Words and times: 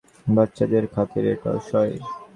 বাচ্চাদের 0.27 0.83
খাতিরে 0.93 1.29
এটাও 1.35 1.57
সই। 1.69 1.91